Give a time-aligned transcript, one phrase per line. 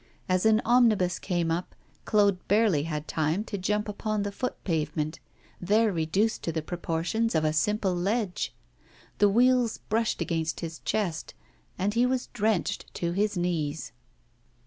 [0.27, 5.19] As an omnibus came up, Claude barely had time to jump upon the foot pavement,
[5.61, 8.51] there reduced to the proportions of a simple ledge;
[9.19, 11.35] the wheels brushed against his chest,
[11.77, 13.91] and he was drenched to his knees.